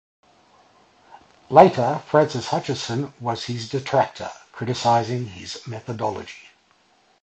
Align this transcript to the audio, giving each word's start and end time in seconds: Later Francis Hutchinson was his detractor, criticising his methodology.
Later 1.51 2.01
Francis 2.07 2.47
Hutchinson 2.47 3.13
was 3.19 3.43
his 3.43 3.69
detractor, 3.69 4.31
criticising 4.51 5.27
his 5.27 5.61
methodology. 5.67 6.49